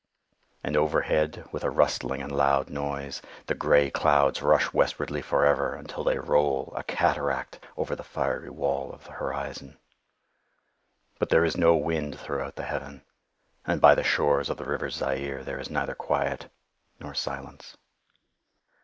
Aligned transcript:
And 0.63 0.75
overhead, 0.75 1.47
with 1.51 1.63
a 1.63 1.69
rustling 1.69 2.23
and 2.23 2.31
loud 2.31 2.71
noise, 2.71 3.21
the 3.45 3.53
gray 3.53 3.91
clouds 3.91 4.41
rush 4.41 4.73
westwardly 4.73 5.21
forever, 5.21 5.75
until 5.75 6.03
they 6.03 6.17
roll, 6.17 6.73
a 6.75 6.81
cataract, 6.81 7.59
over 7.77 7.95
the 7.95 8.01
fiery 8.03 8.49
wall 8.49 8.91
of 8.91 9.03
the 9.03 9.11
horizon. 9.11 9.77
But 11.19 11.29
there 11.29 11.45
is 11.45 11.55
no 11.55 11.75
wind 11.75 12.19
throughout 12.19 12.55
the 12.55 12.63
heaven. 12.65 13.03
And 13.63 13.79
by 13.79 13.93
the 13.93 14.03
shores 14.03 14.49
of 14.49 14.57
the 14.57 14.65
river 14.65 14.89
Zaire 14.89 15.43
there 15.43 15.59
is 15.59 15.69
neither 15.69 15.93
quiet 15.93 16.51
nor 16.99 17.13
silence. 17.13 17.77